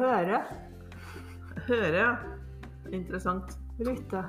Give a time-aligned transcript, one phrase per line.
[0.00, 0.42] høre.
[1.68, 2.10] Høre, ja.
[2.90, 3.56] Interessant.
[3.80, 4.24] Lytte.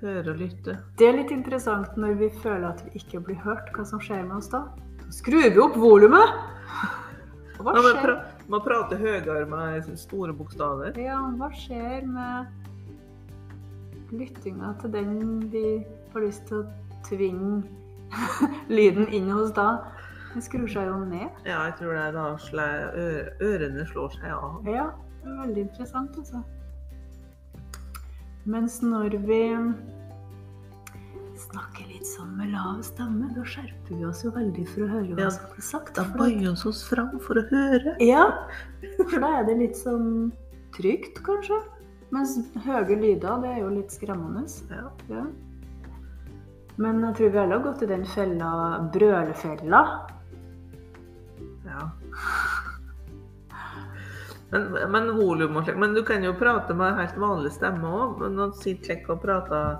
[0.00, 0.78] Høre og lytte.
[0.98, 4.24] Det er litt interessant når vi føler at vi ikke blir hørt, hva som skjer
[4.24, 4.64] med oss da.
[5.02, 6.36] Da skrur vi opp volumet!
[7.60, 7.92] Hva skjer?
[7.92, 8.14] Ja, pra
[8.50, 10.96] man prater høyere med store bokstaver.
[10.98, 12.48] Ja, hva skjer med
[14.10, 15.12] lyttinga til den
[15.52, 16.68] vi har lyst til å
[17.06, 17.62] tvinge
[18.76, 19.68] lyden inn hos da?
[20.32, 21.28] Den skrur seg jo ned.
[21.44, 22.26] Ja, jeg tror det er da
[23.42, 24.68] ørene slår seg av.
[24.70, 24.90] Ja,
[25.24, 26.42] det er veldig interessant, altså.
[28.46, 29.40] Mens når vi
[31.40, 35.16] snakker litt sånn med lav stemme, da skjerper vi oss jo veldig for å høre
[35.16, 35.94] hva Ja, som blir sagt.
[35.96, 37.96] Da- bøyer vi oss fram for å høre.
[38.00, 38.26] Ja,
[39.10, 40.32] for da er det litt sånn
[40.76, 41.58] trygt, kanskje.
[42.12, 44.46] Mens høye lyder, det er jo litt skremmende.
[44.70, 44.90] Ja.
[45.08, 45.26] Ja.
[46.76, 49.82] Men jeg tror vi alle har gått i den fella, brølefella.
[51.70, 51.86] Ja.
[54.50, 55.78] Men, men volum og slik.
[55.78, 58.22] Men du kan jo prate med helt vanlig stemme òg.
[58.34, 59.78] Når sitter slik og prater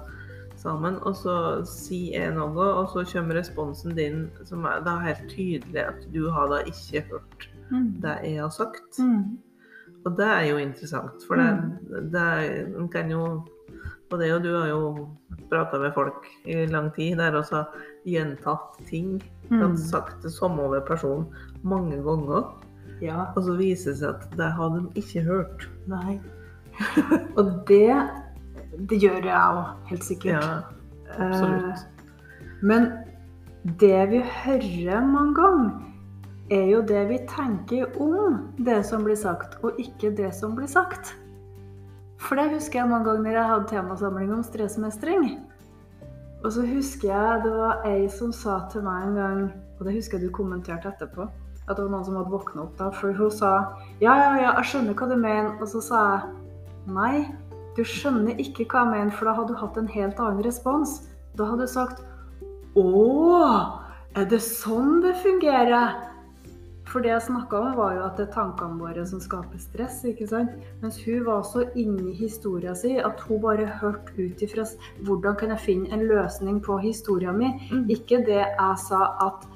[0.60, 1.34] sammen, og så
[1.66, 6.26] sier jeg noe, og så kommer responsen din som er da helt tydelig at du
[6.30, 7.48] har da ikke hørt
[8.04, 8.98] det jeg har sagt.
[9.00, 9.38] Mm.
[10.04, 11.48] Og det er jo interessant, for det,
[12.12, 13.46] det er- en kan jo
[14.10, 15.08] Og det og du har jo
[15.50, 17.68] prata med folk i lang tid der også har
[18.04, 19.22] gjentatt ting.
[19.50, 19.60] Mm.
[19.64, 21.26] hadde sagt det samme over person
[21.62, 22.44] mange ganger.
[23.02, 23.24] Ja.
[23.34, 25.68] Og så viser det seg at det hadde de ikke hørt.
[25.90, 26.20] Nei.
[27.38, 27.96] Og det,
[28.88, 30.44] det gjør jeg òg, helt sikkert.
[30.44, 31.64] Ja, absolutt.
[31.64, 32.90] Eh, Men
[33.80, 35.70] det vi hører mange ganger,
[36.50, 40.66] er jo det vi tenker om det som blir sagt, og ikke det som blir
[40.70, 41.14] sagt.
[42.20, 45.28] For det husker jeg mange ganger når jeg hadde temasamling om stressmestring.
[46.40, 49.40] Og så husker jeg det var ei som sa til meg en gang,
[49.78, 51.26] og det husker jeg du kommenterte etterpå,
[51.68, 53.50] at det var noen som hadde våkna opp da, for hun sa
[54.00, 55.52] ja, ja, ja, jeg skjønner hva du mener.
[55.60, 57.26] Og så sa jeg nei,
[57.76, 60.96] du skjønner ikke hva jeg mener, for da hadde du hatt en helt annen respons.
[61.36, 62.00] Da hadde du sagt
[62.78, 62.86] Å,
[64.16, 66.09] er det sånn det fungerer?
[66.90, 70.00] For det jeg snakka om, var jo at det er tankene våre som skaper stress.
[70.10, 70.56] ikke sant?
[70.82, 74.66] Mens hun var så inni historia si at hun bare hørte ut ifra
[75.06, 77.52] hvordan kan jeg finne en løsning på historia mi.
[77.70, 77.86] Mm.
[77.94, 79.46] Ikke det jeg sa at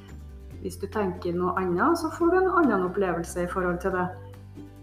[0.62, 4.06] hvis du tenker noe annet, så får du en annen opplevelse i forhold til det.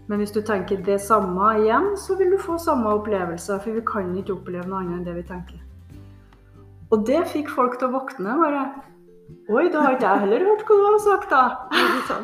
[0.06, 3.58] Men hvis du tenker det samme igjen, så vil du få samme opplevelse.
[3.64, 5.58] For vi kan ikke oppleve noe annet enn det vi tenker.
[6.92, 8.36] Og det fikk folk til å våkne.
[8.36, 8.66] bare
[9.50, 12.18] Oi, da har ikke jeg heller hørt hva du har sagt, da.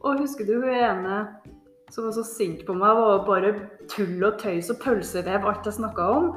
[0.00, 1.18] Og husker du hun ene
[1.92, 3.52] som var så sint på meg, var bare
[3.88, 6.30] tull og tøys og pølsevev, alt jeg snakka om.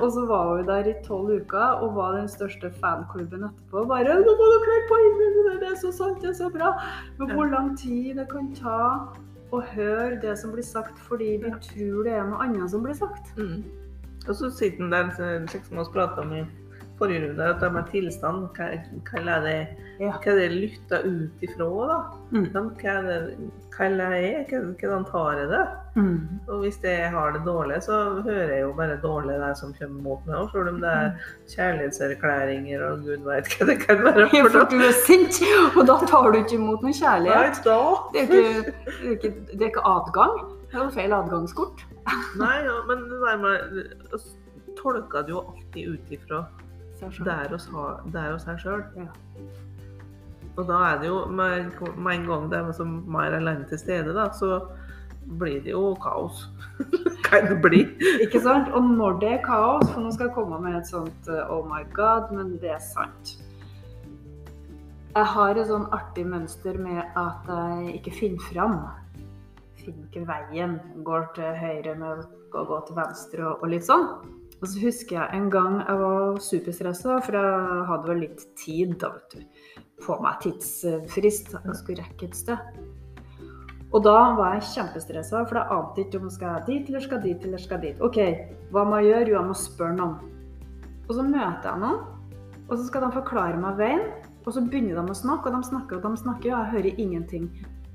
[0.00, 3.84] Og så var hun der i tolv uker og var den største fanklubben etterpå.
[3.88, 6.72] Bare 'Nå må dere høre på innholdet, det er så sant, det er så bra'.
[7.18, 9.08] Men hvor lang tid det kan ta
[9.52, 12.96] å høre det som blir sagt fordi vi tror det er noe annet som blir
[12.96, 13.32] sagt.
[13.36, 13.64] Mm.
[14.28, 16.44] Og så sitter den slik som vi pratet om i
[16.98, 18.68] forrige runde, at det med tilstand, hva,
[19.08, 19.58] hva er det
[19.98, 20.12] Ja.
[20.14, 21.98] hva er det lytta ut ifra, da?
[22.30, 22.44] Mm.
[22.52, 23.18] Hva er det
[23.78, 24.46] hva er jeg?
[24.52, 24.62] er?
[24.78, 25.64] Hvordan tar jeg det?
[25.96, 26.18] Mm.
[26.48, 30.02] Og hvis jeg har det dårlig, så hører jeg jo bare dårlig det som kommer
[30.02, 31.12] mot meg selv om det er
[31.54, 34.28] kjærlighetserklæringer og gud veit hva det kan være.
[34.30, 35.40] For for du er sint,
[35.76, 37.62] og da tar du ikke imot noe Nei, kjærlighet.
[37.64, 37.78] da
[38.14, 40.36] Det er ikke, det er ikke, det er ikke adgang.
[40.68, 41.86] Det er noe feil adgangskort.
[42.38, 43.58] Nei, ja, men det der med
[44.08, 44.36] tolka
[44.78, 46.42] tolker det jo alltid ut ifra
[47.00, 48.84] der er oss her sjøl.
[48.96, 49.08] Ja.
[50.58, 53.78] Og da er det jo med, med en gang det er som mer alene til
[53.78, 54.60] stede, da, så
[55.38, 56.48] blir det jo kaos.
[57.26, 57.84] Kan det bli?
[58.24, 58.72] Ikke sant?
[58.74, 61.62] Og når det er kaos, for nå skal jeg komme med et sånt uh, oh
[61.68, 63.36] my god, men det er sant.
[65.14, 68.76] Jeg har et sånn artig mønster med at jeg ikke finner fram.
[69.78, 70.76] Finner ikke veien.
[71.06, 74.06] Går til høyre med å gå til venstre og litt sånn.
[74.58, 78.96] Og så husker jeg en gang jeg var superstressa, for jeg hadde vel litt tid
[78.98, 79.66] da, vet du,
[80.02, 81.52] på meg tidsfrist.
[81.54, 82.80] Jeg skulle rekke et sted.
[83.88, 87.22] Og da var jeg kjempestressa, for jeg ante ikke om jeg skal dit eller skal
[87.22, 88.02] dit eller skal dit.
[88.04, 88.18] OK,
[88.74, 89.30] hva må jeg gjøre?
[89.30, 90.34] Jo, jeg må spørre noen.
[91.06, 92.02] Og så møter jeg noen,
[92.66, 94.04] og så skal de forklare meg veien.
[94.44, 97.00] Og så begynner de å snakke, og de snakker og de snakker, og jeg hører
[97.00, 97.48] ingenting.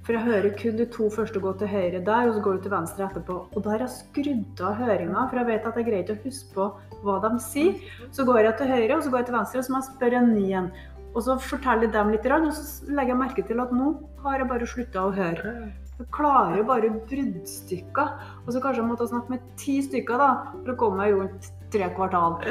[0.03, 2.65] For jeg hører kun de to første gå til høyre der, og så går du
[2.65, 3.35] til venstre etterpå.
[3.55, 6.17] Og da har jeg skrudd av høringa, for jeg vet at det er greit å
[6.25, 6.65] huske på
[7.05, 7.77] hva de sier.
[8.11, 9.89] Så går jeg til høyre, og så går jeg til venstre, og så må jeg
[9.93, 10.67] spørre en ny en.
[11.13, 13.93] Og så forteller dem litt, og så legger jeg merke til at nå
[14.25, 15.55] har jeg bare slutta å høre.
[15.93, 18.13] Jeg klarer bare bruddstykker.
[18.43, 21.51] Og så kanskje jeg måtte snakke med ti stykker da, for å komme meg rundt
[21.71, 22.41] tre kvartal.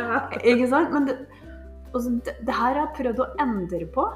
[0.41, 0.95] Ikke sant?
[0.95, 1.21] Men det,
[1.93, 4.07] altså, det, det her har jeg prøvd å endre på.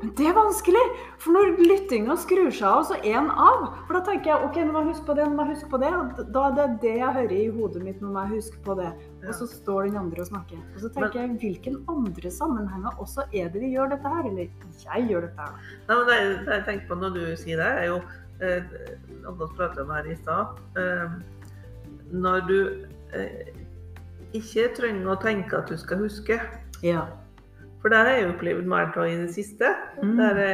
[0.00, 0.82] Men det er vanskelig!
[1.20, 3.66] For når lyttinga skrur seg av, så er den av.
[3.84, 5.68] For da tenker jeg ok, nå må jeg huske på det, nå må jeg huske
[5.74, 5.90] på det.
[5.92, 8.76] og Da er det det jeg hører i hodet mitt, nå må jeg huske på
[8.80, 8.88] det.
[9.20, 10.62] Og så står den andre og snakker.
[10.72, 14.30] Og så tenker jeg, hvilken andre sammenhenger også er det vi gjør dette her?
[14.30, 14.48] Eller
[14.86, 15.70] jeg gjør dette her.
[15.90, 16.18] Nei, men det,
[16.54, 18.00] jeg tenker på når du sier det, er jo
[18.40, 18.74] eh,
[19.20, 20.60] vi pratet om her i stad.
[20.80, 21.18] Eh,
[22.10, 22.58] når du
[23.16, 23.50] eh,
[24.36, 26.40] ikke trenger å tenke at du skal huske.
[26.86, 27.04] Ja.
[27.80, 29.72] For det har jeg opplevd mer Erna i det siste.
[30.02, 30.16] Mm.
[30.20, 30.44] Der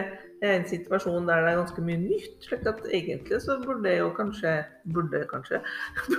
[0.43, 2.45] jeg er en situasjon der det er ganske mye nytt.
[2.45, 5.61] slik at egentlig så burde jeg jo kanskje Burde kanskje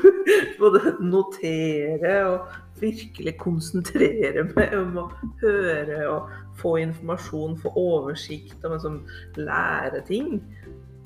[0.62, 2.48] både notere og
[2.81, 5.06] virkelig konsentrere meg om å
[5.42, 9.00] høre og få informasjon, få oversikt og liksom
[9.38, 10.42] lære ting.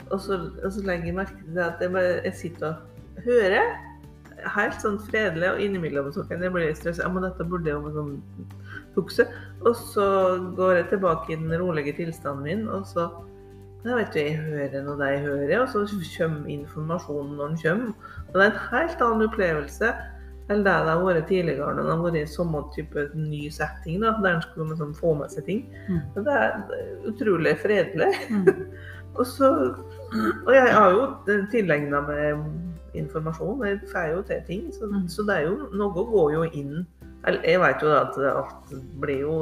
[0.10, 3.72] Og så, og så legger jeg merke til at jeg, bare, jeg sitter og hører.
[4.56, 7.06] Helt sånn fredelig, og innimellom så kan jeg bli stressa.
[7.06, 8.16] Ja, men dette burde jo liksom
[8.96, 9.26] huske.
[9.62, 10.06] Og så
[10.58, 13.10] går jeg tilbake i den rolige tilstanden min, og så
[13.82, 17.94] jeg vet du, jeg hører når jeg hører, og så kommer informasjonen når den kommer.
[18.28, 19.94] Og det er en helt annen opplevelse
[20.52, 24.02] enn det det har vært tidligere når det har vært i samme type ny setting,
[24.04, 25.62] da, der en skulle liksom få med seg ting.
[25.88, 26.02] Mm.
[26.16, 26.50] Og det er
[27.10, 28.10] utrolig fredelig.
[28.30, 28.50] Mm.
[29.20, 29.48] Og så
[30.46, 31.02] Og jeg har jo
[31.52, 32.44] tilegna meg
[33.00, 35.08] informasjon, jeg får jo til ting, så, Mm.
[35.08, 36.86] så det er jo Noe går jo inn
[37.22, 38.72] Jeg vet jo at alt
[39.02, 39.36] blir jo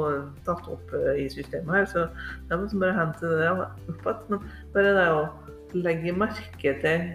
[0.44, 2.02] tatt opp eh, i systemet her, så
[2.48, 4.26] det er bare å hente det opp igjen.
[4.28, 4.44] Men
[4.74, 5.22] bare det å
[5.80, 7.06] legge merke til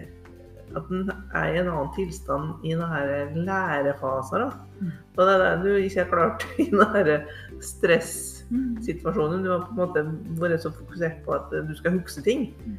[0.76, 4.42] at en er i en annen tilstand i denne lærefasen.
[4.42, 4.48] Da.
[4.80, 4.90] Mm.
[5.14, 7.16] Og det er det du ikke har klart i denne
[7.64, 9.46] stress-situasjonen.
[9.46, 10.04] Du har på en måte
[10.42, 12.50] vært så fokusert på at du skal huske ting.
[12.66, 12.76] Mm.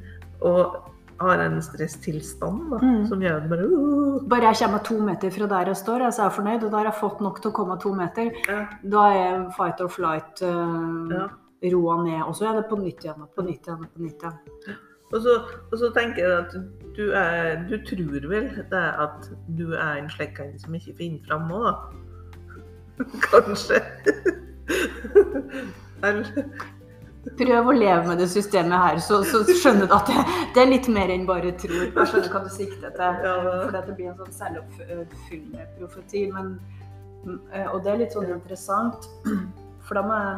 [0.52, 0.76] Og
[1.20, 3.06] har en stresstilstand da, Mm.
[3.10, 6.14] som gjør det bare uh, Bare jeg kommer to meter fra der jeg står, jeg,
[6.14, 6.64] så er jeg fornøyd.
[6.64, 8.32] Og da har jeg fått nok til å komme to meter.
[8.48, 11.28] ja, Da er fight or flight uh, ja.
[11.74, 12.22] roa ned.
[12.28, 14.78] Og så er det på nytt igjen og på nytt igjen og på nytt igjen.
[15.14, 15.38] Og så,
[15.72, 16.56] og så tenker jeg at
[16.98, 21.22] du, er, du tror vel det er at du er en slik som ikke finner
[21.30, 21.74] fram nå, da?
[23.30, 23.80] Kanskje.
[26.04, 26.28] Eller
[27.38, 30.24] Prøv å leve med det systemet her, så, så skjønner du at det,
[30.56, 31.82] det er litt mer enn bare tro.
[31.84, 33.24] Jeg skjønner hva du sikter til.
[33.26, 36.26] For det blir en sånn selvoppfyllende profeti.
[36.34, 36.54] Men,
[37.72, 39.10] og det er litt sånn interessant,
[39.88, 40.38] for da må jeg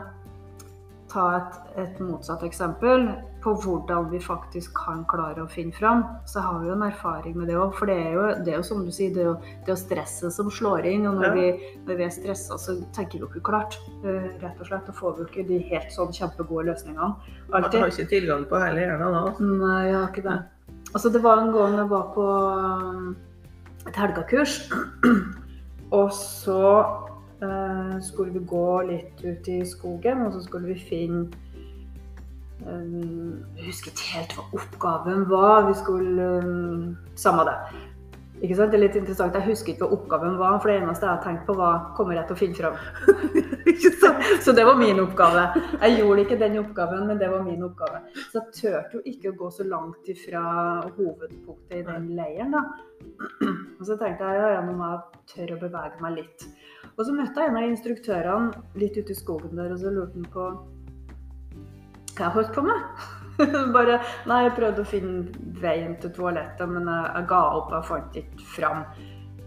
[1.10, 3.10] ta et, et motsatt eksempel
[3.44, 6.02] på hvordan vi faktisk kan klare å finne fram.
[6.28, 7.74] Så har vi jo en erfaring med det òg.
[7.78, 9.80] For det er, jo, det er jo som du sier, det er jo, det er
[9.80, 11.08] stresset som slår inn.
[11.08, 11.34] Og når, Ja.
[11.34, 13.78] vi, når vi er stressa, så tenker vi jo ikke klart.
[14.04, 14.90] eh, Rett og slett.
[14.90, 17.16] Og får vi jo ikke de helt sånn kjempegode løsningene.
[17.54, 17.80] Alltid.
[17.80, 19.34] har ikke tilgang på hele hjernen da.
[19.40, 20.40] Nei, jeg har ikke det.
[20.94, 23.16] Altså, det var en gang jeg var på um,
[23.88, 24.70] et helgakurs,
[25.92, 26.64] og så
[27.42, 31.28] eh, skulle vi gå litt ut i skogen, og så skulle vi finne
[32.66, 35.68] um, Jeg husker helt hva oppgaven var.
[35.70, 36.84] Vi skulle um,
[37.20, 37.58] Samme det.
[38.40, 38.72] Ikke sant?
[38.72, 39.36] Det er litt interessant.
[39.36, 42.16] Jeg husker ikke hva oppgaven var, for det eneste jeg har tenkt på, var kommer
[42.16, 42.78] jeg til å finne fram.
[44.46, 45.44] Så det var min oppgave.
[45.82, 48.02] Jeg gjorde ikke den oppgaven, men det var min oppgave.
[48.32, 50.44] Så jeg turte jo ikke å gå så langt ifra
[50.96, 52.64] hovedpunktet i den leiren, da.
[53.80, 56.48] Og så tenkte jeg ja, nå må jeg tørre å bevege meg litt.
[56.96, 60.16] Og så møtte jeg en av instruktørene litt ute i skogen der, og så lurte
[60.16, 60.50] han på
[62.26, 63.08] jeg holdt på med.
[63.76, 67.74] Bare Nei, jeg prøvde å finne veien til toalettet, men jeg, jeg ga opp.
[67.76, 68.86] Jeg fant ikke fram.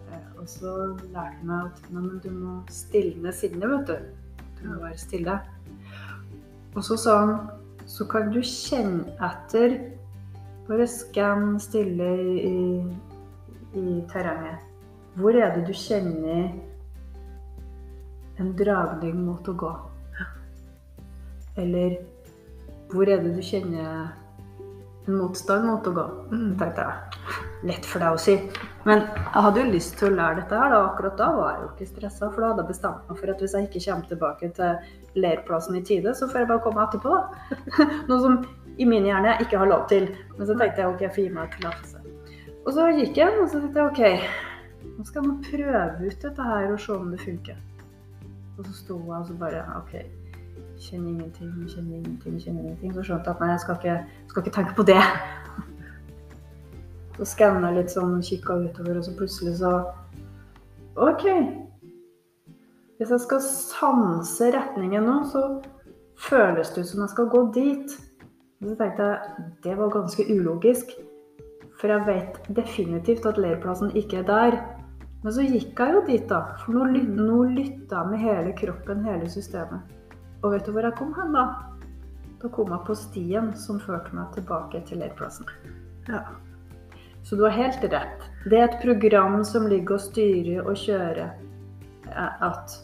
[0.09, 0.77] Eh, Og så
[1.13, 4.45] lærte jeg meg at nei, du må stilne sinnet, vet du.
[4.61, 5.41] Du må være stille.
[6.73, 7.35] Og så sa han
[7.87, 9.81] så kan du kjenne etter
[10.69, 12.07] Bare skann stille
[12.39, 12.59] i,
[13.75, 14.63] i terrenget.
[15.19, 16.53] Hvor er det du kjenner
[18.41, 19.73] en dragning mot å gå?
[21.61, 21.99] Eller
[22.93, 24.13] hvor er det du kjenner
[25.09, 26.05] en motstand mot å gå?
[26.33, 26.53] Mm.
[26.61, 27.19] tenkte jeg.
[27.71, 28.37] Lett for deg å si.
[28.87, 30.81] Men jeg hadde jo lyst til å lære dette her, da.
[30.91, 33.43] Akkurat da var jeg jo ikke stressa, for da hadde jeg bestemt meg for at
[33.45, 37.17] hvis jeg ikke kommer tilbake til leirplassen i tide, så får jeg bare komme etterpå,
[37.17, 37.59] da.
[38.11, 38.41] Noe som
[38.81, 40.09] i min hjerne jeg ikke har lov til.
[40.39, 42.03] Men så tenkte jeg OK, jeg får gi meg en tillatelse.
[42.63, 44.49] Og så gikk jeg, og så tenkte jeg OK,
[44.97, 47.63] nå skal jeg prøve ut dette her og se om det funker.
[48.59, 49.97] Og så sto jeg og så bare OK.
[50.83, 52.95] Kjenner ingenting, kjenner ingenting, kjenner ingenting.
[52.97, 53.97] Så skjønte jeg at nei, jeg skal ikke,
[54.33, 55.03] skal ikke tenke på det.
[57.19, 59.73] Så skanna jeg litt sånn, kikka utover, og så plutselig så
[60.99, 61.27] OK.
[62.99, 65.45] Hvis jeg skal sanse retningen nå, så
[66.19, 67.97] føles det ut som jeg skal gå dit.
[68.63, 70.93] Så tenkte jeg det var ganske ulogisk.
[71.79, 74.61] For jeg vet definitivt at leirplassen ikke er der.
[75.23, 76.45] Men så gikk jeg jo dit, da.
[76.63, 80.02] For nå, nå lytta jeg med hele kroppen, hele systemet.
[80.43, 81.45] Og vet du hvor jeg kom hen, da?
[82.43, 85.47] Da kom jeg på stien som førte meg tilbake til leirplassen.
[86.09, 86.25] Ja.
[87.23, 88.25] Så du har helt rett.
[88.51, 92.75] Det er et program som ligger og styrer og kjører eh, at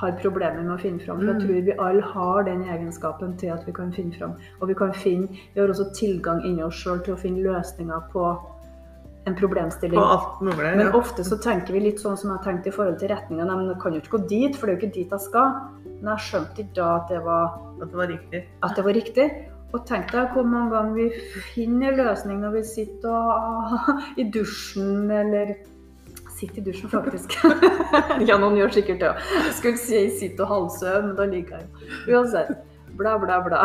[0.00, 1.18] har problemer med å finne fram.
[1.20, 1.46] For jeg Mm.
[1.46, 4.32] tror vi alle har den egenskapen til at vi kan finne fram.
[4.60, 8.08] Og vi kan finne, vi har også tilgang inni oss sjøl til å finne løsninger
[8.12, 8.24] på
[9.28, 10.00] en problemstilling.
[10.40, 10.76] Mulig.
[10.76, 13.44] Men ofte så tenker vi litt sånn som jeg tenkte i forhold til retninga.
[13.44, 15.24] Nei, men jeg kan jo ikke gå dit, for det er jo ikke dit jeg
[15.26, 15.56] skal.
[16.00, 18.44] Men jeg skjønte ikke da at det var At det var riktig.
[18.62, 19.26] at det var riktig.
[19.70, 25.10] Og tenk deg hvor mange ganger vi finner løsning når vi sitter og, i dusjen,
[25.10, 25.54] eller
[26.40, 27.34] Sitter i dusjen, faktisk.
[28.28, 29.18] ja, noen gjør sikkert det òg.
[29.52, 32.14] Skulle si jeg sitter og halvsøv, men da ligger jeg jo.
[32.16, 32.54] Uansett.
[32.96, 33.60] Bla, bla, bla.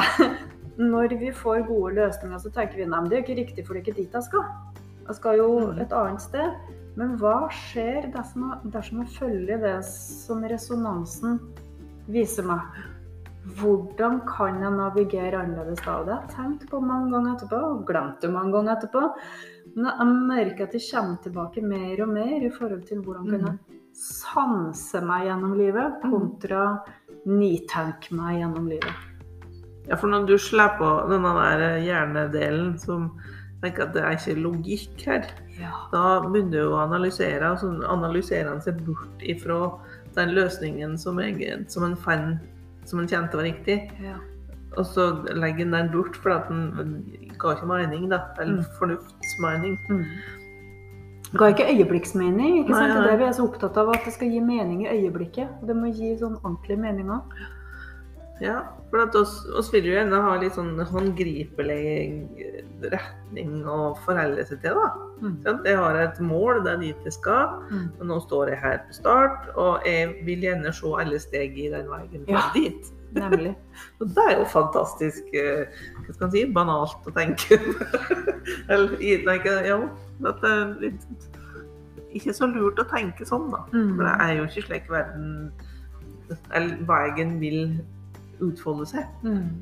[0.76, 3.78] Når vi får gode løsninger, så tenker vi nei, men det er ikke riktig, for
[3.78, 4.44] det er ikke dit jeg skal.
[5.08, 5.80] Jeg skal jo Mm.
[5.82, 6.52] et annet sted.
[6.98, 11.40] Men hva skjer dersom jeg, dersom jeg følger det som resonansen
[12.08, 12.62] viser meg?
[13.60, 16.04] Hvordan kan jeg navigere annerledes da?
[16.04, 19.04] Det har jeg tenkt på mange ganger etterpå, og glemt det mange ganger etterpå.
[19.76, 23.46] Men jeg merker at det kommer tilbake mer og mer i forhold til hvordan kan
[23.46, 26.64] jeg sanse meg gjennom livet, kontra
[27.26, 28.96] nitenke meg gjennom livet.
[29.86, 33.12] Ja, for når du slipper på denne der hjernedelen som
[33.65, 35.25] tenker at det er ikke logikk her,
[35.60, 35.72] Ja.
[35.91, 39.60] da begynner du å analysere, og så analyserer han seg bort ifra
[40.15, 42.39] den løsningen som, jeg, som en fan
[42.86, 43.91] som en kjente var riktig.
[44.01, 44.15] ja.
[44.77, 47.05] Og så legger han den bort fordi at den
[47.39, 48.17] ga ikke mening, da.
[48.39, 48.65] Eller Mm.
[48.77, 49.77] fornuftsmening.
[49.89, 50.05] Mm.
[51.38, 52.57] Ga ikke øyeblikksmening.
[52.60, 52.93] ikke Nei, sant?
[52.93, 55.48] Det er det vi er så opptatt av, at det skal gi mening i øyeblikket.
[55.67, 57.22] Det må gi sånn ordentlig mening òg.
[58.44, 58.58] Ja,
[58.92, 62.27] for at oss, oss vil jo gjerne ha litt sånn håndgripelig
[62.92, 64.89] retning å forholde seg til, da.
[65.24, 65.38] Mm.
[65.65, 67.54] Jeg har et mål, det er dit jeg skal.
[67.72, 67.86] Mm.
[68.00, 71.70] Og nå står jeg her på start, og jeg vil gjerne se alle steg i
[71.74, 72.44] den veien Ja.
[72.56, 72.92] dit.
[73.15, 73.54] Nemlig.
[74.04, 75.70] Og det er jo fantastisk eh,
[76.04, 77.56] hva skal man si, banalt å tenke.
[78.72, 79.54] Eller i- jo, ikke,
[80.27, 81.08] at det er litt
[82.15, 83.63] ikke så lurt å tenke sånn, da.
[83.72, 83.96] Mm.
[83.96, 85.32] For det er jo ikke slik verden
[86.58, 87.60] eller veien vil
[88.44, 89.06] utfolde seg.
[89.24, 89.62] Mm.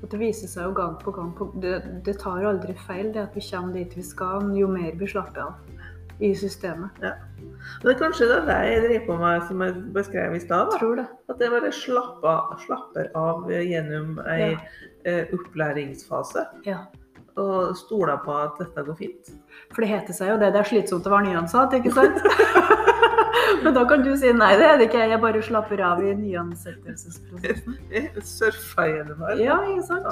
[0.00, 1.74] Og det viser seg jo gang på gang på, det,
[2.06, 5.42] det tar aldri feil, det at vi kommer dit vi skal, jo mer vi slapper
[5.44, 6.96] av i systemet.
[7.00, 10.40] Men det er kanskje det er det jeg driver på med, som jeg beskrev i
[10.40, 10.72] stad.
[11.32, 14.58] At jeg bare slapper, slapper av gjennom ei Ja.
[15.04, 16.46] eh, opplæringsfase.
[16.66, 16.82] Ja.
[17.40, 19.30] Og stoler på at dette går fint.
[19.72, 20.52] For det heter seg jo det.
[20.52, 22.20] Det er slitsomt å være nyansatt, ikke sant?
[23.64, 25.04] Men da kan du si nei, det er det ikke.
[25.12, 27.78] Jeg bare slapper av i nyansettelsesprosessen.
[28.36, 29.44] Surfer gjennom her.
[29.44, 30.10] Ja, ikke sant?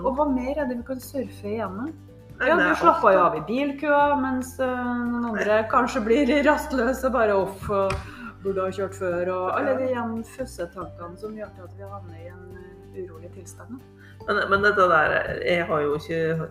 [0.00, 1.92] Og hva mer er det vi kan surfe igjennom?
[2.40, 7.34] Ja, du slappa jo av i bilkøa, mens øh, noen andre kanskje blir rastløse bare
[7.36, 7.92] off og
[8.40, 9.32] burde ha kjørt før.
[9.34, 13.82] Og alle de igjen føssetankene som gjør at vi havner i en øh, urolig tilstand.
[14.26, 16.48] Men, men dette der Jeg har jo ikke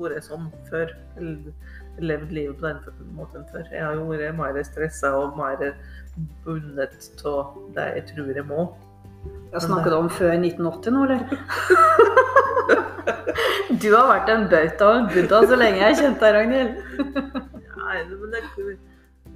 [0.00, 0.92] vært sånn før.
[1.16, 1.52] Eller
[1.98, 3.66] levd livet på den måten før.
[3.72, 5.74] Jeg har jo vært mer stressa og mer
[6.44, 8.66] bundet av det jeg tror jeg må.
[9.52, 11.20] Jeg snakket om før 1980 nå, eller?
[13.82, 16.74] Du har vært en bauta og en buddha så lenge jeg har kjent deg, Ragnhild.
[17.82, 18.42] Nei, men det,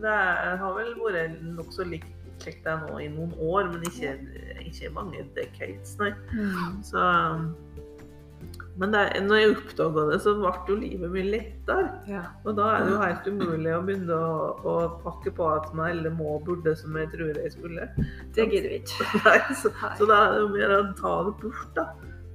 [0.03, 0.19] det
[0.61, 2.13] har vel vært nokså likt
[2.45, 4.13] kjekt er nå i noen år, men ikke,
[4.63, 6.13] ikke mange decades, nei.
[6.35, 6.83] Mm.
[6.87, 7.07] Så
[8.77, 11.93] Men det, når jeg oppdaga det, så ble jo livet mye lettere.
[12.11, 12.23] Ja.
[12.45, 14.35] Og da er det jo helt umulig å begynne å,
[14.69, 17.89] å pakke på at man eller må burde som jeg tror jeg skulle.
[18.37, 19.09] Det gidder vi ikke.
[19.25, 21.87] Nei, så, så da er det jo mer å ta det bort, da.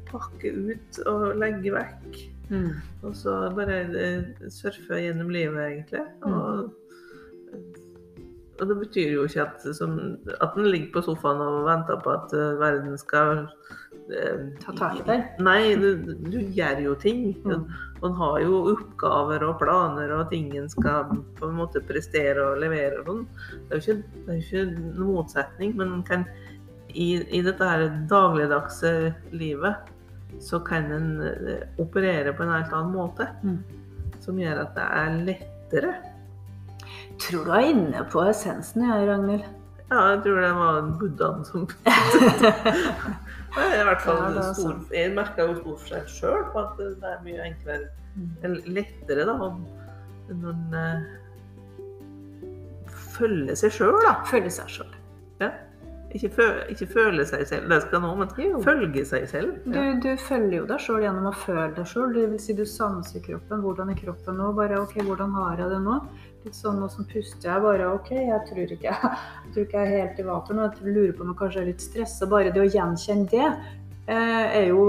[0.10, 2.22] Pakke ut og legge vekk.
[2.52, 2.72] Mm.
[3.08, 6.02] Og så bare eh, surfe gjennom livet, egentlig.
[6.26, 6.74] Og,
[8.58, 9.94] og det betyr jo ikke at, som,
[10.42, 13.46] at en ligger på sofaen og venter på at eh, verden skal
[14.60, 15.18] Ta tak i det?
[15.40, 17.32] Nei, du, du gjør jo ting.
[17.46, 17.68] Mm.
[18.02, 22.60] Man har jo oppgaver og planer og ting en skal på en måte prestere og
[22.64, 23.24] levere og sånn.
[23.70, 26.26] Det er jo ikke, det er ikke noen motsetning, men man kan
[26.92, 28.94] i, i dette her dagligdagse
[29.32, 29.92] livet
[30.42, 33.28] så kan en eh, operere på en helt annen måte.
[33.46, 33.62] Mm.
[34.22, 35.96] Som gjør at det er lettere.
[37.22, 39.46] Tror du er inne på essensen, jeg, Ragnhild.
[39.92, 41.68] Ja, jeg tror det var buddhaen som
[43.58, 44.78] Nei, i hvert fall Ja, er stor.
[44.96, 47.90] Jeg merka jo stor forskjell sjøl på at det er mye enklere
[48.44, 49.62] eller lettere da, om
[50.42, 51.04] noen uh,
[53.16, 54.18] følger seg sjøl, da.
[54.28, 54.98] Følge seg sjøl.
[56.12, 58.58] Ikke, fø, ikke føle seg selv, det skal nå, men Jo.
[58.66, 59.54] følge seg selv.
[59.64, 62.12] Du, du følger jo deg sjøl gjennom å føle deg sjøl.
[62.18, 63.64] Det vil si du sanser kroppen.
[63.64, 64.50] Hvordan er kroppen nå?
[64.58, 66.02] Bare OK, hvordan har jeg det nå?
[66.42, 69.92] Litt sånn nå som puster jeg bare OK, jeg tror ikke jeg, tror ikke jeg
[69.92, 70.70] er helt i vater nå.
[70.80, 72.30] Jeg lurer på om jeg kanskje er litt stressa.
[72.32, 74.88] Bare det å gjenkjenne det eh, er jo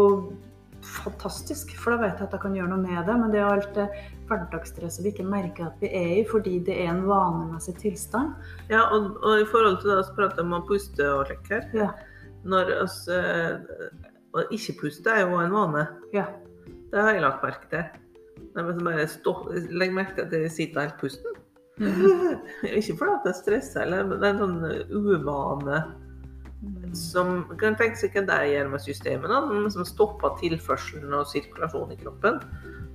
[0.83, 3.17] fantastisk, for da vet jeg at jeg kan gjøre noe med det.
[3.21, 3.89] Men det er alt det
[4.31, 8.33] hverdagsstresset vi ikke merker at vi er i, fordi det er en vanemessig tilstand.
[8.73, 11.69] Ja, og, og i forhold til det vi prater om å puste og slikt her
[11.77, 11.91] Ja.
[12.43, 13.61] Når oss, eh,
[14.33, 15.85] Å ikke puste er jo en vane.
[16.17, 16.25] Ja.
[16.91, 17.85] Det har jeg lagt merke til.
[18.57, 21.37] Nei, men så bare stopp, Legg merke til at jeg sitter helt pusten.
[22.79, 24.57] Ikke fordi at jeg stresser, eller men det er en sånn
[24.93, 25.83] uvane
[26.95, 31.97] som kan tenke seg hva det gjør med systemet, men som stopper tilførselen og sirkulasjonen
[31.97, 32.39] i kroppen.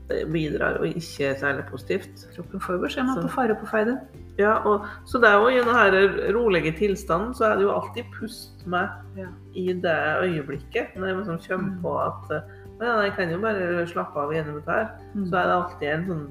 [0.07, 2.21] Det bidrar jo ikke særlig positivt.
[2.35, 3.97] Kroppen får jo beskjed om at det er fare på ferde.
[4.39, 8.07] Ja, og, så det er jo i denne rolige tilstanden så er det jo alltid
[8.15, 9.27] pust med Ja.
[9.53, 10.95] i det øyeblikket.
[10.95, 14.61] Når jeg liksom kommer på at eh, ja, jeg kan jo bare slappe av gjennom
[14.61, 14.87] dette her,
[15.25, 16.27] så er det alltid en sånn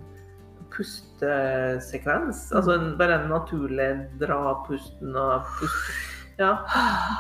[0.77, 2.51] pustesekvens.
[2.53, 3.91] Altså en, bare en naturlig
[4.21, 5.97] dra pusten og puste.
[6.37, 6.53] Ja,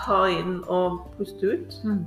[0.04, 1.76] ta inn og puste ut.
[1.88, 2.04] Mm.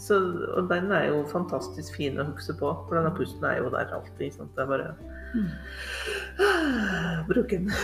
[0.00, 0.16] Så,
[0.56, 3.90] og den er jo fantastisk fin å huske på, for denne pusten er jo der
[3.92, 4.32] alltid.
[4.36, 4.92] Sånn det er bare
[7.28, 7.70] Bruk den.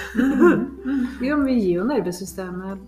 [0.87, 1.03] Mm.
[1.21, 2.79] Jo, vi gir jo nervesystemet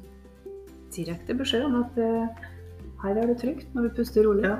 [0.95, 2.45] direkte beskjed om at eh,
[3.03, 4.47] her er det trygt når vi puster rolig.
[4.47, 4.57] Ja.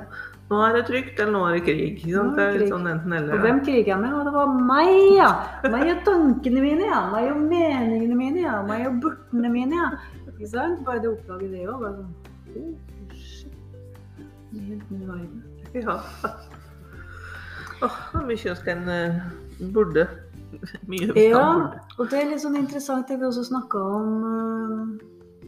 [0.49, 1.99] Nå er det trygt, eller nå er det krig.
[2.01, 2.69] Det er det krig.
[2.71, 3.41] sånn enten Og eller.
[3.43, 4.13] hvem kriger jeg med?
[4.17, 5.27] Og det var meg, ja!
[5.69, 7.01] Meg og tankene mine, ja.
[7.13, 8.55] Meg og meningene mine, ja.
[8.65, 9.91] Meg og burtene mine, ja.
[10.31, 10.81] Ikke sant?
[10.87, 11.85] Bare det oppdaget det òg.
[11.85, 13.53] Sånn oh, shit.
[14.55, 15.45] Helt ny verden.
[15.77, 15.99] Ja.
[17.85, 19.19] Åh, er mye ønsker en uh,
[19.75, 20.07] burde.
[20.89, 21.83] Mye ønsker Ja, burde.
[21.99, 25.45] og det er litt sånn interessant det vi også snakka om uh,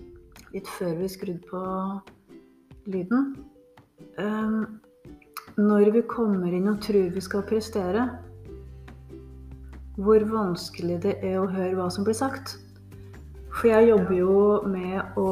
[0.54, 1.64] litt før vi skrudde på
[2.92, 3.34] lyden.
[4.20, 4.62] Eh,
[5.58, 8.08] når vi kommer inn og tror vi skal prestere,
[10.02, 12.56] hvor vanskelig det er å høre hva som blir sagt.
[13.52, 14.36] For jeg jobber jo
[14.72, 15.32] med å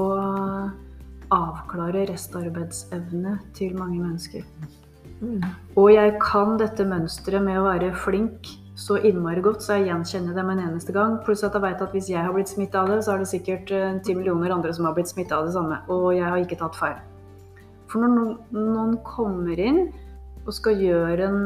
[1.34, 4.44] avklare restarbeidsevne til mange mennesker.
[5.20, 5.43] Mm.
[5.80, 10.36] Og jeg kan dette mønsteret med å være flink så innmari godt, så jeg gjenkjenner
[10.36, 11.17] det med en eneste gang.
[11.26, 13.32] Pluss at jeg vet at hvis jeg har blitt smitta av det, så er det
[13.32, 15.82] sikkert eh, ti millioner andre som har blitt smitta av det samme.
[15.91, 17.02] Og jeg har ikke tatt feil.
[17.91, 19.89] For når noen kommer inn
[20.47, 21.41] og skal gjøre en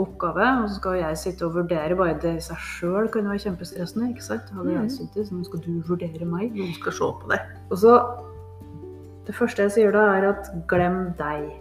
[0.00, 3.30] oppgave, og så skal jeg sitte og vurdere bare det i seg sjøl, kan jo
[3.34, 4.08] være kjempestressende.
[4.10, 4.50] ikke sant?
[4.56, 4.88] Hadde jeg Mhm.
[4.90, 6.52] sittet, så nå skal du vurdere meg.
[6.56, 7.40] Noen skal se på det.
[7.70, 8.18] Og så
[9.26, 11.52] Det første jeg sier da, er at glem deg.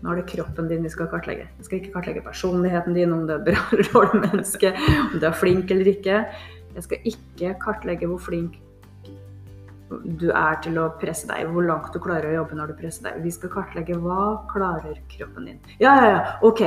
[0.00, 1.48] Nå er det kroppen din vi skal kartlegge.
[1.58, 4.72] Jeg skal ikke kartlegge personligheten din, om du er bra eller dårlig menneske,
[5.12, 6.24] om du er flink eller ikke.
[6.76, 8.60] Jeg skal ikke kartlegge hvor flink
[10.20, 13.08] du er til å presse deg, hvor langt du klarer å jobbe når du presser
[13.08, 13.22] deg.
[13.24, 15.58] Vi skal kartlegge hva klarer kroppen din.
[15.82, 16.62] Ja, ja, ja, ok.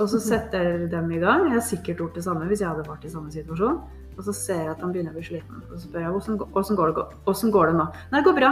[0.00, 1.44] Og så setter dem i gang.
[1.50, 3.80] Jeg har sikkert gjort det samme hvis jeg hadde vært i samme situasjon.
[4.16, 5.60] Og så ser jeg at han begynner å bli sliten.
[5.68, 7.86] Og så spør jeg hvordan, går- går, går det nå.
[8.12, 8.50] Nei, det går bra.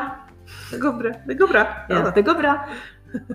[0.71, 1.13] Det går bra.
[1.27, 1.65] Det går bra.
[1.89, 2.53] Ja, det går bra.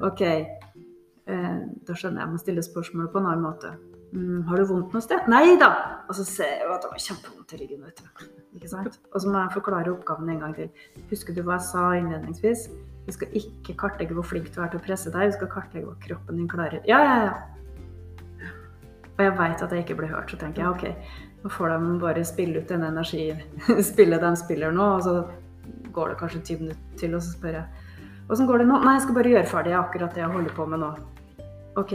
[0.01, 0.21] Ok.
[0.21, 2.27] Eh, da skjønner jeg.
[2.27, 3.73] Jeg må stille spørsmålet på en annen måte.
[4.13, 5.25] Mm, har du vondt noe sted?
[5.31, 5.71] Nei da!
[6.05, 7.85] Og så ser jeg jo at det var kjempevondt i ryggen.
[7.87, 8.25] vet du.
[8.59, 8.99] Ikke sant?
[9.09, 10.69] Og så må jeg forklare oppgaven en gang til.
[11.09, 12.67] Husker du hva jeg sa innledningsvis?
[13.07, 15.89] Vi skal ikke kartlegge hvor flink du er til å presse deg, vi skal kartlegge
[15.89, 16.85] hva kroppen din klarer.
[16.87, 18.51] Ja, ja, ja.
[19.13, 21.09] Og jeg veit at jeg ikke ble hørt, så tenker jeg ok,
[21.43, 23.27] nå får de bare spille ut den energi,
[23.91, 27.59] spille de spiller nå, og så går det kanskje ti minutter til, og så spør
[27.59, 27.89] jeg
[28.31, 28.77] Åssen går det nå?
[28.79, 30.89] Nei, jeg skal bare gjøre ferdig akkurat det jeg holder på med nå.
[31.81, 31.91] Ok,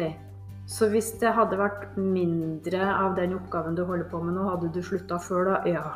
[0.69, 4.69] så hvis det hadde vært mindre av den oppgaven du holder på med nå, hadde
[4.75, 5.59] du slutta før da?
[5.69, 5.95] Ja.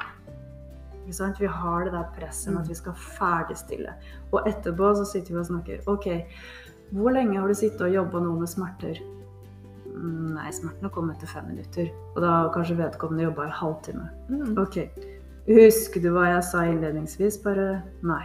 [1.02, 1.40] Ikke sant?
[1.42, 3.92] Vi har det der presset med at vi skal ferdigstille.
[4.30, 5.82] Og etterpå så sitter vi og snakker.
[5.92, 6.08] Ok,
[6.96, 9.02] hvor lenge har du sittet og jobba nå med smerter?
[9.92, 11.90] Nei, Nei, smertene kom etter fem minutter.
[12.14, 14.06] Og da har kanskje vedkommende jobba i halvtime.
[14.32, 14.54] Mm.
[14.62, 14.78] Ok.
[15.50, 17.36] Husker du hva jeg sa innledningsvis?
[17.44, 18.22] Bare nei.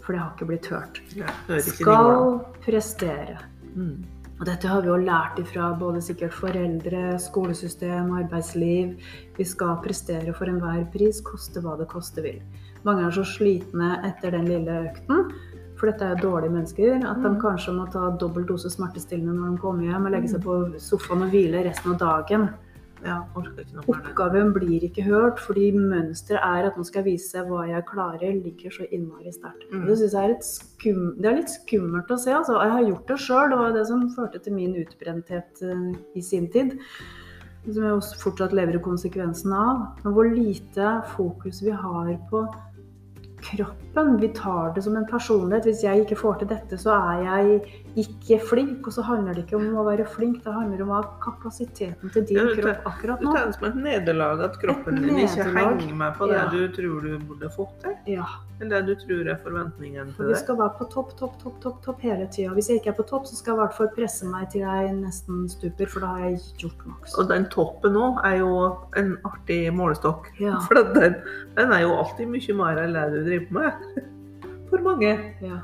[0.00, 1.02] For det har ikke blitt hørt.
[1.18, 3.42] Ja, ikke Skal prestere.
[3.74, 4.06] Mm.
[4.38, 8.94] Og dette har vi jo lært ifra både sikkert foreldre, skolesystem, arbeidsliv.
[9.34, 12.38] Vi skal prestere for enhver pris, koste hva det koste vil.
[12.86, 15.32] Mange er så slitne etter den lille økten,
[15.78, 17.40] for dette er dårlige mennesker, at de Mm.
[17.40, 21.22] kanskje må ta dobbel dose smertestillende når de kommer hjem og legge seg på sofaen
[21.22, 22.48] og hvile resten av dagen.
[23.04, 23.18] Ja.
[23.86, 28.40] Oppgaven blir ikke hørt, fordi mønsteret er at nå skal jeg vise hva jeg klarer,
[28.42, 29.68] ligger så innmari sterkt.
[29.70, 29.84] Mm.
[29.86, 32.34] Det synes jeg er, skum, det er litt skummelt å se.
[32.34, 32.58] Altså.
[32.58, 36.24] Jeg har gjort det sjøl, det var det som førte til min utbrenthet uh, i
[36.24, 36.74] sin tid.
[37.68, 39.84] Som jeg også fortsatt lever i konsekvensen av.
[40.02, 42.46] Men hvor lite fokus vi har på
[43.50, 44.16] kroppen.
[44.20, 45.64] Vi tar det som en personlighet.
[45.68, 47.60] Hvis jeg ikke får til dette, så er jeg
[47.98, 48.86] ikke flink.
[48.86, 52.12] Og så handler det ikke om å være flink, det handler om å ha kapasiteten
[52.14, 53.32] til din Ja, du kropp akkurat Du nå.
[53.34, 56.48] tar det som et nederlag at kroppen din ikke henger med på det Ja.
[56.52, 57.96] du tror du burde fått til.
[58.06, 58.26] Ja,
[58.60, 60.34] Eller det du tror er forventningen for deg.
[60.34, 62.50] vi skal være på topp, topp, topp, topp, topp hele tida.
[62.54, 64.60] Hvis jeg ikke er på topp, så skal jeg i hvert fall presse meg til
[64.62, 67.18] jeg nesten stuper, for da har jeg gjort maks.
[67.18, 70.26] Og den toppen òg er jo en artig målestokk.
[70.40, 71.16] Ja, For den,
[71.56, 73.70] den er jo alltid mye mer enn det du driver med.
[74.70, 75.12] For mange.
[75.42, 75.58] ja.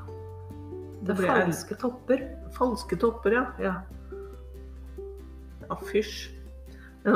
[1.04, 2.22] Det er falske topper.
[2.56, 3.44] falske topper, ja.
[3.60, 3.74] Ja.
[5.68, 6.30] Ja, fysj.
[7.04, 7.12] Da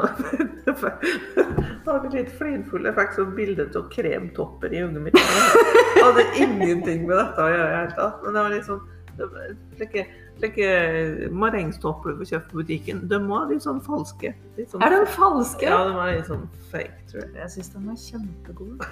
[1.86, 2.84] var vi litt flinfull.
[2.84, 5.22] Jeg fikk sånn bilde av kremtopper i øynene mine.
[5.96, 8.20] Jeg hadde ingenting med dette å gjøre i det hele tatt.
[8.26, 8.64] Men det var var
[9.78, 10.02] Slike,
[10.38, 10.66] slike
[11.34, 14.30] marengstopper du får kjøpt på butikken, de var litt sånn falske.
[14.58, 15.66] Litt sånn, Er de falske?
[15.66, 17.30] Ja, de var litt sånn fake, tror jeg.
[17.40, 18.84] Jeg syns de er kjempegode.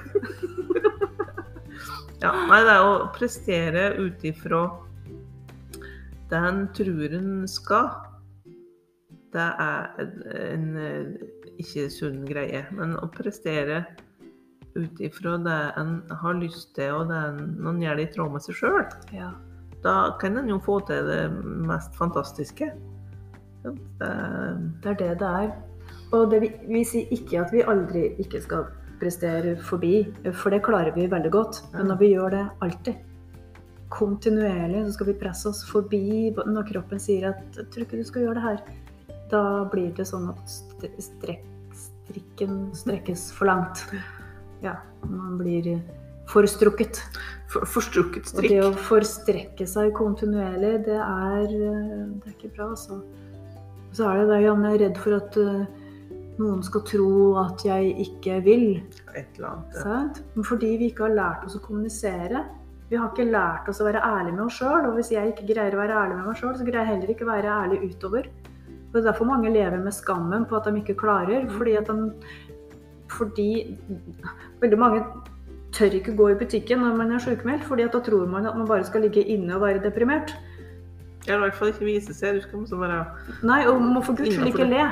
[2.22, 4.64] Ja, nei, det er å prestere ut ifra
[6.30, 7.90] det en tror en skal.
[9.34, 9.90] Det er
[10.52, 11.12] en, eh,
[11.60, 12.64] ikke sunn greie.
[12.72, 13.84] Men å prestere
[14.76, 18.42] ut ifra det en har lyst til, og det en, gjør det i tråd med
[18.42, 19.32] seg sjøl, Ja.
[19.82, 22.72] da kan en jo få til det mest fantastiske.
[23.62, 23.74] Det,
[24.82, 25.52] Det er det det er.
[26.12, 28.66] Og det, vi, vi sier ikke at vi aldri ikke skal
[29.00, 30.00] prestere forbi,
[30.32, 31.60] for det klarer vi veldig godt.
[31.74, 33.04] Men når vi gjør det alltid,
[33.88, 38.04] kontinuerlig, så skal vi presse oss forbi når kroppen sier at 'jeg tror ikke du
[38.04, 38.62] skal gjøre det her',
[39.30, 40.56] da blir det sånn at
[40.98, 43.86] strek, strikken strekkes for langt.
[44.62, 45.82] Ja, man blir
[46.26, 47.02] forstrukket.
[47.48, 52.70] for, forstrukket Og det å forstrekke seg kontinuerlig, det er, eh, det er ikke bra,
[52.74, 53.02] altså.
[53.92, 55.66] Så er det det, jeg er redd for at eh,
[56.36, 58.66] noen skal tro at jeg ikke vil.
[59.14, 59.76] Et eller annet.
[59.76, 59.84] ja.
[59.84, 60.22] Sant?
[60.34, 62.44] Men fordi vi ikke har lært oss å kommunisere.
[62.90, 64.88] Vi har ikke lært oss å være ærlige med oss sjøl.
[64.88, 67.14] Og hvis jeg ikke greier å være ærlig med meg sjøl, så greier jeg heller
[67.14, 68.28] ikke å være ærlig utover.
[68.86, 71.48] Og det er derfor mange lever med skammen på at de ikke klarer.
[71.56, 72.12] Fordi at de
[73.16, 73.50] Fordi
[74.60, 75.02] veldig mange
[75.76, 78.56] tør ikke gå i butikken når man er sykemeldt, fordi at da tror man at
[78.56, 80.32] man bare skal ligge inne og være deprimert.
[81.26, 82.36] Eller i hvert fall ikke vise seg.
[82.36, 83.04] Du skal liksom bare
[83.42, 84.86] Nei, og man må for guds skyld ikke le.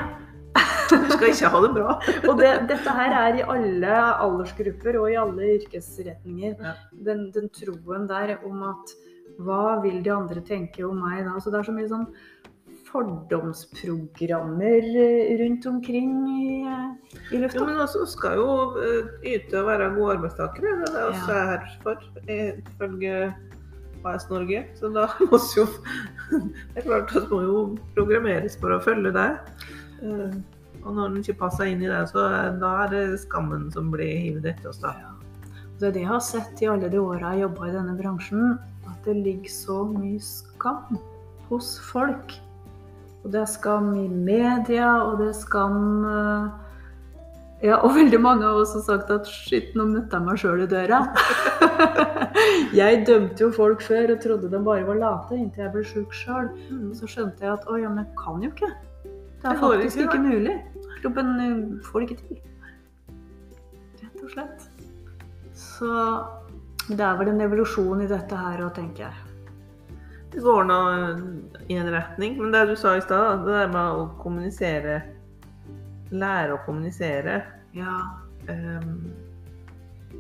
[0.90, 1.94] Du skal ikke ha det bra.
[2.28, 3.94] Og det, dette her er i alle
[4.26, 6.54] aldersgrupper og i alle yrkesretninger.
[6.60, 6.74] Ja.
[7.06, 8.94] Den, den troen der om at
[9.42, 11.32] hva vil de andre tenke om meg da?
[11.42, 12.06] Så det er så mye sånn
[12.94, 16.62] fordomsprogrammer eh, rundt omkring i,
[17.32, 17.58] i lufta.
[17.58, 18.48] Jo, men også skal jo
[18.78, 20.76] eh, yte og være gode arbeidstakere.
[20.84, 21.40] Det er også Ja.
[21.40, 21.96] er her for,
[22.28, 23.34] eh, ifølge
[24.04, 24.66] AS Norge.
[24.78, 25.66] Så da må vi jo
[26.74, 27.56] Det er klart at må jo
[27.96, 29.30] programmeres for å følge det.
[30.84, 32.28] Og når den ikke passer inn i det, så
[32.60, 34.92] da er det skammen som blir hivet etter oss, da.
[35.80, 38.58] Det er det jeg har sett i alle de åra jeg jobba i denne bransjen,
[38.86, 40.98] at det ligger så mye skam
[41.48, 42.36] hos folk.
[43.24, 46.52] Og det er skam i media, og det er skam eh,
[47.64, 50.98] Ja, og veldig mange har sagt at shit, nå møtte jeg meg sjøl i døra.
[52.80, 56.12] jeg dømte jo folk før og trodde de bare var late inntil jeg ble sjuk
[56.12, 56.50] sjøl.
[56.98, 58.68] Så skjønte jeg at å ja, men jeg kan jo ikke.
[59.40, 60.58] Det er faktisk ikke, ikke mulig.
[61.04, 62.40] Eh, får det ikke til.
[64.02, 64.68] Rett og slett.
[65.54, 65.90] Så
[66.88, 69.34] det er vel en evolusjon i dette her òg, tenker jeg.
[70.34, 70.78] Det går nå
[71.70, 72.38] i en retning.
[72.40, 75.02] Men det du sa i stad, det der med å kommunisere
[76.14, 77.40] Lære å kommunisere.
[77.74, 77.94] Ja.
[78.46, 78.98] um,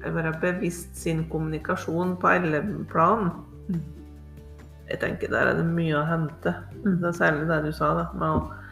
[0.02, 3.28] være bevisst sin kommunikasjon på alle plan.
[3.68, 3.82] Mm.
[4.88, 6.54] Jeg tenker der er det mye å hente.
[6.82, 6.98] Mm.
[7.00, 8.63] Det er særlig det du sa, da, med å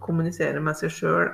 [0.00, 1.30] kommunisere med seg sjøl.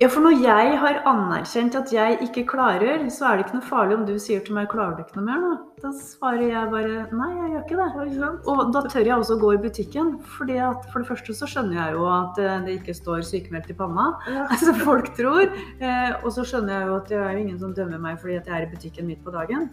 [0.00, 3.68] ja, for når jeg har anerkjent at jeg ikke klarer, så er det ikke noe
[3.68, 6.70] farlig om du sier til meg 'klarer du ikke noe mer', nå?' Da svarer jeg
[6.72, 8.48] bare 'nei, jeg gjør ikke det'.
[8.48, 10.18] Og da tør jeg også å gå i butikken.
[10.36, 13.70] fordi at For det første så skjønner jeg jo at eh, det ikke står sykemeldt
[13.70, 14.06] i panna.
[14.28, 14.46] Ja.
[14.56, 15.44] som folk tror.
[15.80, 18.36] Eh, og så skjønner jeg jo at det er jo ingen som dømmer meg fordi
[18.36, 19.70] at jeg er i butikken midt på dagen.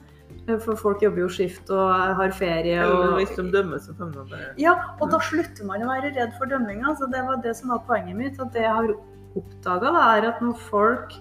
[0.47, 2.81] Eh, For folk jobber jo skift og har ferie.
[2.85, 6.49] Og, hvis de kan man bare ja, og da slutter man å være redd for
[6.49, 6.95] dømminga.
[6.97, 8.39] Så det var det som var poenget mitt.
[8.41, 8.93] At det jeg har
[9.37, 11.13] oppdaga, er at når folk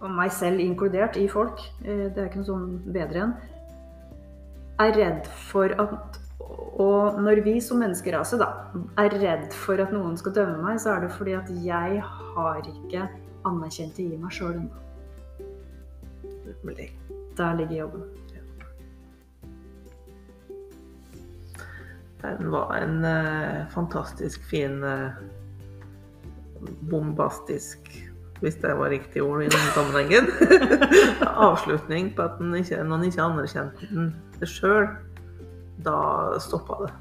[0.00, 3.34] og meg selv inkludert i folk, eh, det er ikke noe sånn bedre enn,
[4.80, 6.18] er redd for at
[6.80, 8.46] Og når vi som menneskerase da,
[8.98, 12.62] er redd for at noen skal dømme meg, så er det fordi at jeg har
[12.64, 13.04] ikke
[13.46, 14.80] anerkjent det i meg sjøl ennå.
[16.62, 16.90] Bli.
[17.36, 18.02] Der ligger jobben.
[22.20, 25.10] Den var en eh, fantastisk fin, eh,
[26.90, 27.90] bombastisk
[28.40, 30.28] hvis det var riktig ord i denne sammenhengen.
[31.48, 34.86] Avslutning på at den ikke, når en ikke anerkjente den det sjøl,
[35.84, 35.96] da
[36.40, 36.92] stoppa det.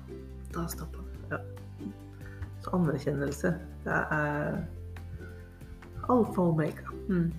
[0.56, 1.40] Da stoppa det.
[2.64, 3.54] Så anerkjennelse,
[3.86, 4.58] det er
[6.10, 6.92] alfa og omega.
[7.08, 7.32] Mm.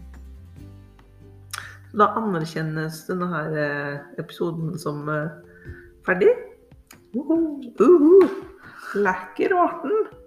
[1.96, 5.32] Da anerkjennes denne her eh, episoden som eh,
[6.06, 6.30] ferdig.
[7.14, 8.20] Uhu.
[8.94, 10.19] Lekker arten.